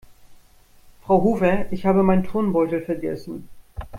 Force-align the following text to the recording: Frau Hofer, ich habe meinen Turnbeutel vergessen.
Frau 1.03 1.21
Hofer, 1.21 1.67
ich 1.71 1.85
habe 1.85 2.01
meinen 2.01 2.23
Turnbeutel 2.23 2.81
vergessen. 2.81 3.47